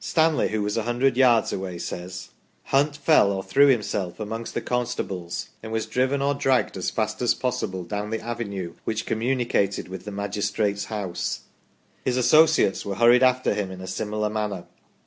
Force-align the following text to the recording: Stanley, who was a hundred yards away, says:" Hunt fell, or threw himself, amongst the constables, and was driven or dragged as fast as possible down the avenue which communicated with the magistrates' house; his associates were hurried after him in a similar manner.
Stanley, 0.00 0.48
who 0.48 0.62
was 0.62 0.78
a 0.78 0.84
hundred 0.84 1.14
yards 1.18 1.52
away, 1.52 1.76
says:" 1.76 2.30
Hunt 2.72 2.96
fell, 2.96 3.30
or 3.30 3.42
threw 3.42 3.66
himself, 3.66 4.18
amongst 4.18 4.54
the 4.54 4.62
constables, 4.62 5.50
and 5.62 5.72
was 5.72 5.84
driven 5.84 6.22
or 6.22 6.32
dragged 6.32 6.78
as 6.78 6.88
fast 6.88 7.20
as 7.20 7.34
possible 7.34 7.84
down 7.84 8.08
the 8.08 8.22
avenue 8.22 8.72
which 8.84 9.04
communicated 9.04 9.88
with 9.88 10.06
the 10.06 10.10
magistrates' 10.10 10.86
house; 10.86 11.40
his 12.02 12.16
associates 12.16 12.86
were 12.86 12.94
hurried 12.94 13.22
after 13.22 13.52
him 13.52 13.70
in 13.70 13.82
a 13.82 13.86
similar 13.86 14.30
manner. 14.30 14.64